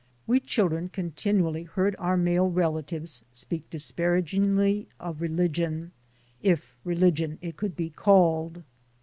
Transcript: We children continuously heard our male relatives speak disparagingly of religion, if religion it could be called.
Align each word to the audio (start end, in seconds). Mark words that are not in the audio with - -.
We 0.25 0.39
children 0.39 0.89
continuously 0.89 1.61
heard 1.61 1.95
our 1.99 2.17
male 2.17 2.49
relatives 2.49 3.23
speak 3.33 3.69
disparagingly 3.69 4.87
of 4.99 5.21
religion, 5.21 5.91
if 6.41 6.75
religion 6.83 7.37
it 7.39 7.55
could 7.55 7.75
be 7.75 7.91
called. 7.91 8.63